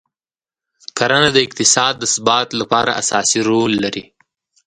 کرنه 0.97 1.29
د 1.33 1.37
اقتصاد 1.47 1.93
د 1.99 2.03
ثبات 2.13 2.49
لپاره 2.59 2.91
اساسي 3.01 3.39
رول 3.49 3.71
لري. 3.83 4.03